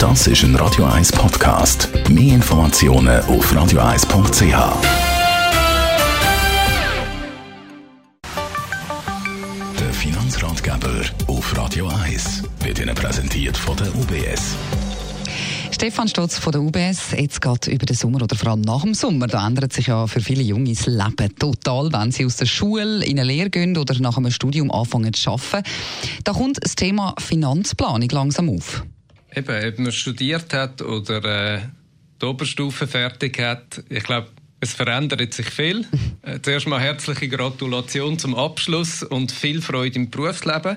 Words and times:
Das 0.00 0.26
ist 0.26 0.44
ein 0.44 0.56
Radio 0.56 0.86
1 0.86 1.12
Podcast. 1.12 1.90
Mehr 2.08 2.36
Informationen 2.36 3.20
auf 3.24 3.52
radio1.ch. 3.52 4.42
Der 9.78 9.92
Finanzratgeber 9.92 11.02
auf 11.26 11.54
Radio 11.54 11.88
1 11.88 12.44
wird 12.60 12.78
Ihnen 12.78 12.94
präsentiert 12.94 13.58
von 13.58 13.76
der 13.76 13.94
UBS. 13.94 14.56
Stefan 15.70 16.08
Stotz 16.08 16.38
von 16.38 16.52
der 16.52 16.62
UBS. 16.62 17.10
Jetzt 17.14 17.42
geht 17.42 17.66
über 17.66 17.84
den 17.84 17.94
Sommer 17.94 18.22
oder 18.22 18.36
vor 18.36 18.52
allem 18.52 18.62
nach 18.62 18.80
dem 18.80 18.94
Sommer. 18.94 19.26
Da 19.26 19.46
ändert 19.46 19.74
sich 19.74 19.88
ja 19.88 20.06
für 20.06 20.22
viele 20.22 20.42
Junge 20.42 20.72
das 20.72 20.86
Leben 20.86 21.36
total, 21.38 21.92
wenn 21.92 22.10
sie 22.10 22.24
aus 22.24 22.36
der 22.36 22.46
Schule 22.46 23.04
in 23.04 23.20
eine 23.20 23.28
Lehre 23.28 23.50
gehen 23.50 23.76
oder 23.76 23.94
nach 24.00 24.16
einem 24.16 24.30
Studium 24.30 24.70
anfangen 24.70 25.12
zu 25.12 25.32
arbeiten. 25.32 25.68
Da 26.24 26.32
kommt 26.32 26.64
das 26.64 26.74
Thema 26.74 27.14
Finanzplanung 27.18 28.08
langsam 28.08 28.48
auf. 28.48 28.82
Eben, 29.34 29.64
ob 29.68 29.78
man 29.78 29.92
studiert 29.92 30.52
hat 30.52 30.82
oder 30.82 31.24
äh, 31.24 31.60
die 32.20 32.26
Oberstufe 32.26 32.86
fertig 32.86 33.38
hat, 33.40 33.82
ich 33.88 34.02
glaube, 34.02 34.28
es 34.60 34.74
verändert 34.74 35.34
sich 35.34 35.46
viel. 35.46 35.86
Äh, 36.22 36.38
zuerst 36.42 36.66
mal 36.66 36.78
herzliche 36.78 37.28
Gratulation 37.28 38.18
zum 38.18 38.34
Abschluss 38.34 39.02
und 39.02 39.32
viel 39.32 39.62
Freude 39.62 39.96
im 39.96 40.10
Berufsleben. 40.10 40.76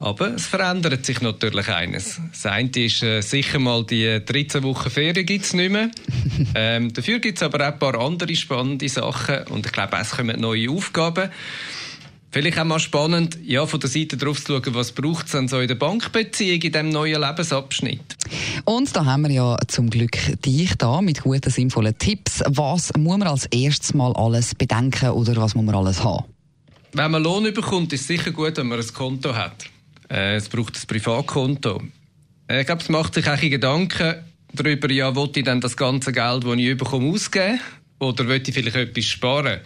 Aber 0.00 0.34
es 0.34 0.46
verändert 0.46 1.06
sich 1.06 1.20
natürlich 1.20 1.68
eines. 1.68 2.20
Das 2.32 2.46
eine 2.46 2.68
ist 2.70 3.00
äh, 3.04 3.20
sicher 3.20 3.60
mal 3.60 3.84
die 3.84 4.20
13 4.24 4.64
Wochen 4.64 4.90
Ferien 4.90 5.24
gibt 5.24 5.44
es 5.44 5.54
nicht 5.54 5.70
mehr. 5.70 5.88
ähm, 6.56 6.92
dafür 6.92 7.20
gibt 7.20 7.38
es 7.38 7.44
aber 7.44 7.60
auch 7.60 7.72
ein 7.74 7.78
paar 7.78 7.98
andere 7.98 8.34
spannende 8.34 8.88
Sachen 8.88 9.46
und 9.50 9.64
ich 9.64 9.72
glaube, 9.72 9.96
es 10.00 10.10
kommen 10.10 10.40
neue 10.40 10.68
Aufgaben. 10.68 11.30
Vielleicht 12.30 12.58
auch 12.58 12.64
mal 12.64 12.78
spannend, 12.78 13.38
ja, 13.44 13.64
von 13.66 13.80
der 13.80 13.88
Seite 13.88 14.16
drauf 14.16 14.44
zu 14.44 14.52
schauen, 14.52 14.74
was 14.74 14.92
braucht 14.92 15.26
es 15.26 15.32
dann 15.32 15.48
so 15.48 15.58
in 15.60 15.68
der 15.68 15.74
Bankbeziehung 15.76 16.60
in 16.60 16.72
diesem 16.72 16.88
neuen 16.90 17.20
Lebensabschnitt. 17.20 18.16
Und 18.64 18.94
da 18.94 19.04
haben 19.04 19.22
wir 19.22 19.30
ja 19.30 19.56
zum 19.68 19.88
Glück 19.88 20.18
dich 20.44 20.74
da 20.76 21.00
mit 21.00 21.22
guten, 21.22 21.50
sinnvollen 21.50 21.96
Tipps. 21.96 22.42
Was 22.46 22.92
muss 22.96 23.18
man 23.18 23.28
als 23.28 23.46
erstes 23.46 23.94
mal 23.94 24.12
alles 24.12 24.54
bedenken 24.54 25.10
oder 25.10 25.36
was 25.36 25.54
muss 25.54 25.64
man 25.64 25.74
alles 25.74 26.04
haben? 26.04 26.24
Wenn 26.92 27.10
man 27.10 27.22
Lohn 27.22 27.52
bekommt, 27.52 27.92
ist 27.92 28.02
es 28.02 28.06
sicher 28.06 28.32
gut, 28.32 28.56
wenn 28.56 28.66
man 28.66 28.80
ein 28.80 28.92
Konto 28.92 29.34
hat. 29.34 29.66
Äh, 30.10 30.36
es 30.36 30.48
braucht 30.48 30.76
ein 30.76 30.86
Privatkonto. 30.86 31.82
Äh, 32.48 32.60
ich 32.60 32.66
glaube, 32.66 32.82
es 32.82 32.88
macht 32.88 33.14
sich 33.14 33.28
auch 33.28 33.40
Gedanken 33.40 34.16
darüber, 34.52 34.90
ja, 34.90 35.14
will 35.14 35.30
ich 35.34 35.44
dann 35.44 35.60
das 35.60 35.76
ganze 35.76 36.12
Geld, 36.12 36.44
das 36.44 36.56
ich 36.56 36.76
bekomme, 36.76 37.10
ausgeben? 37.10 37.60
Oder 37.98 38.28
ich 38.30 38.54
vielleicht 38.54 38.76
etwas 38.76 39.04
sparen? 39.04 39.60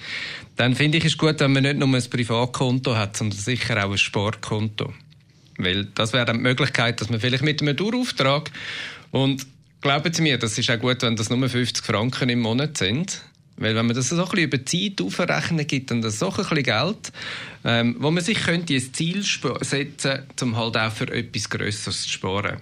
Dann 0.56 0.76
finde 0.76 0.98
ich 0.98 1.04
es 1.04 1.18
gut, 1.18 1.40
wenn 1.40 1.52
man 1.52 1.62
nicht 1.62 1.78
nur 1.78 1.88
ein 1.88 2.10
Privatkonto 2.10 2.96
hat, 2.96 3.16
sondern 3.16 3.38
sicher 3.38 3.84
auch 3.84 3.90
ein 3.90 3.98
Sparkonto. 3.98 4.92
Weil 5.58 5.86
das 5.94 6.12
wäre 6.12 6.26
dann 6.26 6.36
die 6.36 6.42
Möglichkeit, 6.42 7.00
dass 7.00 7.10
man 7.10 7.20
vielleicht 7.20 7.42
mit 7.42 7.60
einem 7.60 7.76
Dauerauftrag 7.76 8.50
und 9.10 9.46
glauben 9.80 10.12
Sie 10.12 10.22
mir, 10.22 10.38
das 10.38 10.56
ist 10.58 10.70
auch 10.70 10.78
gut, 10.78 11.02
wenn 11.02 11.16
das 11.16 11.30
nur 11.30 11.48
50 11.48 11.84
Franken 11.84 12.28
im 12.28 12.40
Monat 12.40 12.78
sind, 12.78 13.22
weil 13.56 13.74
wenn 13.74 13.86
man 13.86 13.96
das 13.96 14.08
so 14.08 14.16
ein 14.16 14.22
bisschen 14.22 14.38
über 14.38 14.64
Zeit 14.64 15.02
aufrechnen 15.02 15.66
gibt, 15.66 15.90
dann 15.90 16.00
das 16.00 16.18
so 16.18 16.30
ein 16.30 16.36
bisschen 16.36 16.62
Geld, 16.62 17.12
ähm, 17.64 17.96
wo 17.98 18.10
man 18.10 18.24
sich 18.24 18.42
könnte 18.42 18.74
ein 18.74 18.94
Ziel 18.94 19.22
setzen, 19.22 20.20
um 20.40 20.56
halt 20.56 20.76
auch 20.76 20.92
für 20.92 21.12
etwas 21.12 21.50
Größeres 21.50 22.02
zu 22.02 22.08
sparen. 22.08 22.58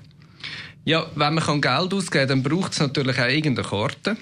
Ja, 0.85 1.07
wenn 1.15 1.35
man 1.35 1.61
Geld 1.61 1.93
ausgeben 1.95 2.11
kann, 2.11 2.29
dann 2.29 2.43
braucht 2.43 2.73
es 2.73 2.81
natürlich 2.81 3.19
auch 3.19 3.29
irgendeine 3.29 3.69
Karte 3.69 4.17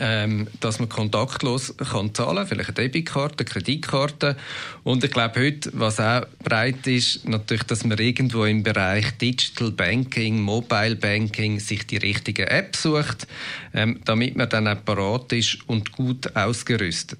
ähm, 0.00 0.46
dass 0.60 0.78
man 0.78 0.88
kontaktlos 0.88 1.74
kann 1.76 2.14
zahlen, 2.14 2.46
vielleicht 2.46 2.70
eine 2.70 2.88
Debitkarte, 2.88 3.40
eine 3.40 3.44
Kreditkarte. 3.46 4.36
Und 4.84 5.04
ich 5.04 5.10
glaube 5.10 5.40
heute, 5.40 5.70
was 5.74 6.00
auch 6.00 6.22
breit 6.42 6.86
ist, 6.86 7.28
natürlich, 7.28 7.64
dass 7.64 7.84
man 7.84 7.98
irgendwo 7.98 8.44
im 8.44 8.62
Bereich 8.62 9.16
Digital 9.18 9.70
Banking, 9.70 10.40
Mobile 10.40 10.96
Banking 10.96 11.60
sich 11.60 11.86
die 11.86 11.96
richtige 11.96 12.50
App 12.50 12.76
sucht, 12.76 13.26
ähm, 13.74 14.00
damit 14.04 14.36
man 14.36 14.48
dann 14.48 14.68
auch 14.68 14.84
parat 14.84 15.32
ist 15.32 15.58
und 15.66 15.92
gut 15.92 16.34
ausgerüstet. 16.36 17.18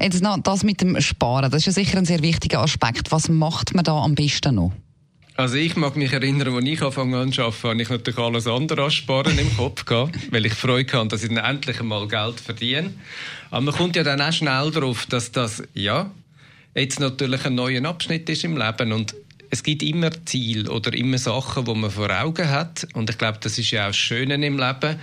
Jetzt 0.00 0.22
noch 0.22 0.38
das 0.42 0.62
mit 0.62 0.80
dem 0.80 1.00
Sparen, 1.00 1.50
das 1.50 1.60
ist 1.60 1.66
ja 1.66 1.72
sicher 1.72 1.98
ein 1.98 2.04
sehr 2.04 2.22
wichtiger 2.22 2.60
Aspekt. 2.60 3.12
Was 3.12 3.28
macht 3.28 3.74
man 3.74 3.84
da 3.84 4.02
am 4.02 4.14
besten 4.14 4.54
noch? 4.54 4.72
Also 5.38 5.56
ich 5.56 5.76
mag 5.76 5.96
mich 5.96 6.14
erinnern, 6.14 6.54
als 6.54 6.64
ich 6.64 6.80
angefangen 6.80 7.14
an 7.14 7.30
zu 7.30 7.42
arbeiten, 7.42 7.68
habe 7.68 7.82
ich 7.82 7.90
natürlich 7.90 8.18
alles 8.18 8.46
andere 8.46 8.84
als 8.84 8.94
Sparen 8.94 9.38
im 9.38 9.54
Kopf 9.54 9.84
gehabt, 9.84 10.32
weil 10.32 10.46
ich 10.46 10.54
Freude 10.54 10.90
hatte, 10.94 11.08
dass 11.08 11.24
ich 11.24 11.28
dann 11.28 11.44
endlich 11.44 11.78
einmal 11.78 12.08
Geld 12.08 12.40
verdiene. 12.40 12.94
Aber 13.50 13.60
man 13.60 13.74
kommt 13.74 13.96
ja 13.96 14.02
dann 14.02 14.22
auch 14.22 14.32
schnell 14.32 14.70
darauf, 14.70 15.04
dass 15.04 15.32
das, 15.32 15.62
ja, 15.74 16.10
jetzt 16.74 17.00
natürlich 17.00 17.44
ein 17.44 17.54
neuer 17.54 17.84
Abschnitt 17.84 18.30
ist 18.30 18.44
im 18.44 18.56
Leben 18.56 18.92
und 18.92 19.14
es 19.50 19.62
gibt 19.62 19.82
immer 19.82 20.10
Ziele 20.24 20.70
oder 20.70 20.94
immer 20.94 21.18
Sachen, 21.18 21.66
die 21.66 21.74
man 21.74 21.90
vor 21.90 22.08
Augen 22.10 22.48
hat 22.48 22.86
und 22.94 23.10
ich 23.10 23.18
glaube, 23.18 23.38
das 23.42 23.58
ist 23.58 23.70
ja 23.70 23.84
auch 23.84 23.88
das 23.88 23.96
Schöne 23.96 24.34
im 24.34 24.58
Leben 24.58 24.98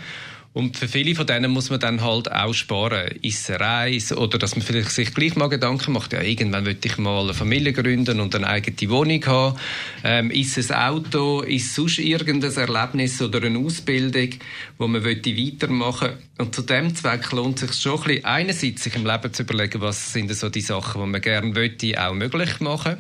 und 0.54 0.78
für 0.78 0.88
viele 0.88 1.16
von 1.16 1.26
denen 1.26 1.50
muss 1.50 1.72
man 1.72 1.80
dann 1.80 2.02
halt 2.02 2.32
auch 2.32 2.54
sparen. 2.54 3.08
Ist 3.24 3.50
Reise 3.50 4.18
oder 4.18 4.38
dass 4.38 4.56
man 4.56 4.64
vielleicht 4.64 4.92
sich 4.92 5.12
gleich 5.12 5.36
mal 5.36 5.50
Gedanken 5.50 5.94
macht, 5.94 6.14
ja, 6.14 6.22
irgendwann 6.22 6.64
möchte 6.64 6.88
ich 6.88 7.00
mal 7.00 7.24
eine 7.24 7.34
Familie 7.34 7.74
gründen 7.74 8.20
und 8.20 8.36
eine 8.36 8.48
eigene 8.48 8.92
Wohnung 8.92 9.26
haben. 9.26 9.58
Ähm, 10.04 10.30
ist 10.30 10.60
es 10.60 10.72
Auto? 10.72 11.42
Ist 11.42 11.66
es 11.66 11.76
sonst 11.76 11.98
irgendein 11.98 12.54
Erlebnis 12.54 13.20
oder 13.20 13.42
eine 13.42 13.58
Ausbildung, 13.58 14.30
wo 14.78 14.88
man 14.88 15.04
weitermachen 15.04 16.10
möchte? 16.10 16.18
Und 16.38 16.54
zu 16.54 16.62
dem 16.62 16.96
Zweck 16.96 17.32
lohnt 17.32 17.64
es 17.64 17.72
sich 17.72 17.82
schon 17.82 18.00
ein 18.00 18.04
bisschen, 18.04 18.26
einerseits 18.26 18.84
sich 18.84 18.96
im 18.96 19.08
Leben 19.08 19.34
zu 19.34 19.42
überlegen, 19.42 19.82
was 19.82 20.14
sind 20.14 20.32
so 20.36 20.50
die 20.50 20.62
Sachen, 20.62 21.02
die 21.02 21.08
man 21.08 21.22
gerne 21.22 21.48
möchte, 21.48 22.00
auch 22.00 22.14
möglich 22.14 22.60
machen. 22.60 22.98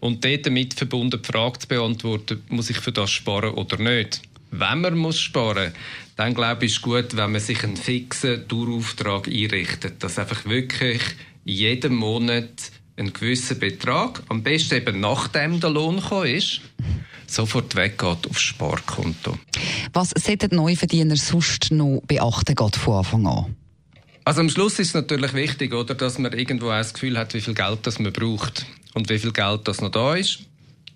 Und 0.00 0.24
dort 0.24 0.44
damit 0.44 0.74
verbunden 0.74 1.20
die 1.22 1.32
Frage 1.32 1.60
zu 1.60 1.68
beantworten, 1.68 2.42
muss 2.48 2.68
ich 2.68 2.78
für 2.78 2.92
das 2.92 3.10
sparen 3.10 3.54
oder 3.54 3.78
nicht? 3.78 4.22
Wenn 4.50 4.80
man 4.80 4.96
muss 4.96 5.20
sparen 5.20 5.70
muss, 5.70 5.78
dann 6.16 6.34
glaube 6.34 6.66
ich, 6.66 6.72
ist 6.72 6.78
es 6.78 6.82
gut, 6.82 7.16
wenn 7.16 7.32
man 7.32 7.40
sich 7.40 7.64
einen 7.64 7.76
fixen 7.76 8.46
Dauerauftrag 8.46 9.26
einrichtet. 9.26 10.02
Dass 10.02 10.18
einfach 10.18 10.44
wirklich 10.44 11.00
jeden 11.44 11.94
Monat 11.94 12.50
einen 12.96 13.12
gewissen 13.12 13.58
Betrag, 13.58 14.22
am 14.28 14.42
besten 14.42 14.74
eben 14.74 15.00
nachdem 15.00 15.60
der 15.60 15.70
Lohn 15.70 15.96
gekommen 15.96 16.26
ist, 16.26 16.60
sofort 17.26 17.74
weggeht 17.76 18.28
aufs 18.28 18.42
Sparkonto. 18.42 19.38
Was 19.92 20.10
sollten 20.10 20.54
Neuverdiener 20.54 21.16
sonst 21.16 21.70
noch 21.70 22.02
beachten, 22.06 22.54
gerade 22.54 22.78
von 22.78 22.98
Anfang 22.98 23.26
an? 23.26 23.56
Also 24.24 24.42
am 24.42 24.50
Schluss 24.50 24.78
ist 24.78 24.88
es 24.88 24.94
natürlich 24.94 25.32
wichtig, 25.32 25.72
oder, 25.72 25.94
dass 25.94 26.18
man 26.18 26.32
irgendwo 26.32 26.68
ein 26.68 26.82
das 26.82 26.92
Gefühl 26.92 27.16
hat, 27.16 27.32
wie 27.34 27.40
viel 27.40 27.54
Geld 27.54 27.80
das 27.84 27.98
man 27.98 28.12
braucht 28.12 28.66
und 28.92 29.08
wie 29.08 29.18
viel 29.18 29.32
Geld 29.32 29.66
das 29.66 29.80
noch 29.80 29.90
da 29.90 30.14
ist. 30.14 30.40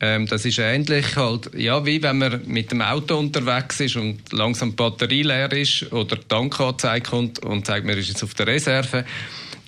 Ähm, 0.04 0.26
das 0.26 0.44
ist 0.44 0.58
ähnlich 0.58 1.16
halt, 1.16 1.50
ja, 1.56 1.86
wie 1.86 2.02
wenn 2.02 2.18
man 2.18 2.42
mit 2.46 2.70
dem 2.70 2.82
Auto 2.82 3.16
unterwegs 3.16 3.80
ist 3.80 3.96
und 3.96 4.34
langsam 4.34 4.70
die 4.70 4.76
Batterie 4.76 5.22
leer 5.22 5.50
ist 5.52 5.90
oder 5.94 6.16
die 6.16 6.28
Tankanzeige 6.28 7.08
kommt 7.08 7.38
und 7.38 7.64
sagt, 7.64 7.86
man 7.86 7.96
ist 7.96 8.08
jetzt 8.08 8.22
auf 8.22 8.34
der 8.34 8.46
Reserve. 8.48 9.06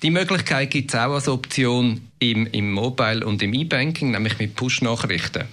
Die 0.03 0.11
Möglichkeit 0.11 0.71
gibt 0.71 0.93
es 0.93 1.01
auch 1.01 1.15
als 1.15 1.27
Option 1.27 2.03
im, 2.19 2.47
im 2.49 2.71
Mobile 2.71 3.25
und 3.25 3.43
im 3.43 3.55
E-Banking, 3.55 4.11
nämlich 4.11 4.39
mit 4.39 4.55
Push-Nachrichten. 4.55 5.45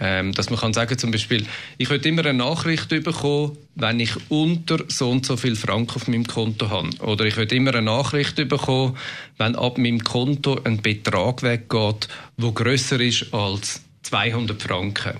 Ähm, 0.00 0.32
dass 0.32 0.50
man 0.50 0.58
kann 0.58 0.72
sagen 0.72 0.98
zum 0.98 1.12
Beispiel, 1.12 1.46
ich 1.78 1.88
will 1.88 2.04
immer 2.04 2.26
eine 2.26 2.36
Nachricht 2.36 2.88
bekommen, 2.88 3.56
wenn 3.76 4.00
ich 4.00 4.10
unter 4.30 4.80
so 4.88 5.12
und 5.12 5.24
so 5.24 5.36
viel 5.36 5.54
Franken 5.54 5.94
auf 5.94 6.08
meinem 6.08 6.26
Konto 6.26 6.70
habe. 6.70 6.90
Oder 6.98 7.26
ich 7.26 7.36
will 7.36 7.52
immer 7.52 7.72
eine 7.72 7.82
Nachricht 7.82 8.34
bekommen, 8.48 8.96
wenn 9.38 9.54
ab 9.54 9.78
meinem 9.78 10.02
Konto 10.02 10.60
ein 10.64 10.82
Betrag 10.82 11.44
weggeht, 11.44 12.08
der 12.36 12.50
grösser 12.50 12.98
ist 12.98 13.32
als 13.32 13.84
200 14.04 14.62
Franken. 14.62 15.14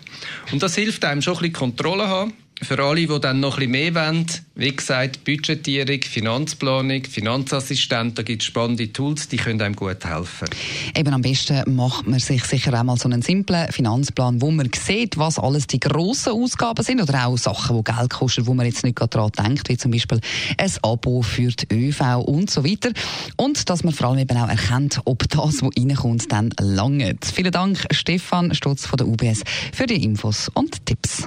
Und 0.52 0.62
das 0.62 0.74
hilft 0.74 1.04
einem 1.04 1.22
schon 1.22 1.34
ein 1.34 1.38
bisschen 1.40 1.52
Kontrolle 1.54 2.08
haben. 2.08 2.32
Für 2.62 2.82
alle, 2.82 3.06
die 3.06 3.20
dann 3.20 3.40
noch 3.40 3.58
ein 3.58 3.70
bisschen 3.70 3.94
mehr 3.94 3.94
wollen, 3.94 4.26
wie 4.54 4.74
gesagt, 4.74 5.24
Budgetierung, 5.24 6.00
Finanzplanung, 6.02 7.02
Finanzassistent, 7.04 8.16
da 8.16 8.22
gibt 8.22 8.42
es 8.42 8.46
spannende 8.46 8.92
Tools, 8.92 9.28
die 9.28 9.36
können 9.38 9.60
einem 9.60 9.74
gut 9.74 10.04
helfen. 10.04 10.48
Eben 10.96 11.12
am 11.12 11.22
besten 11.22 11.74
macht 11.74 12.06
man 12.06 12.20
sich 12.20 12.44
sicher 12.44 12.78
auch 12.78 12.84
mal 12.84 12.96
so 12.96 13.08
einen 13.08 13.22
simplen 13.22 13.70
Finanzplan, 13.72 14.40
wo 14.40 14.52
man 14.52 14.70
sieht, 14.72 15.18
was 15.18 15.40
alles 15.40 15.66
die 15.66 15.80
grossen 15.80 16.32
Ausgaben 16.32 16.84
sind 16.84 17.02
oder 17.02 17.26
auch 17.26 17.36
Sachen, 17.36 17.76
die 17.76 17.92
Geld 17.92 18.10
kosten, 18.10 18.46
wo 18.46 18.54
man 18.54 18.66
jetzt 18.66 18.84
nicht 18.84 19.00
daran 19.00 19.32
denkt, 19.32 19.68
wie 19.68 19.76
zum 19.76 19.90
Beispiel 19.90 20.20
ein 20.56 20.72
Abo 20.82 21.22
für 21.22 21.48
die 21.48 21.88
ÖV 21.88 22.22
und 22.24 22.50
so 22.50 22.64
weiter. 22.64 22.90
Und 23.36 23.68
dass 23.68 23.82
man 23.82 23.92
vor 23.92 24.10
allem 24.10 24.20
eben 24.20 24.36
auch 24.38 24.48
erkennt, 24.48 25.00
ob 25.04 25.28
das, 25.28 25.60
was 25.60 25.70
reinkommt, 25.76 26.30
dann 26.30 26.50
langt. 26.60 27.24
Vielen 27.24 27.52
Dank, 27.52 27.84
Stefan 27.90 28.54
Stutz 28.54 28.86
von 28.86 28.96
der 28.96 29.08
UBS, 29.08 29.42
für 29.72 29.86
die 29.86 30.04
Infos 30.04 30.48
und 30.54 30.86
Tipps. 30.86 31.26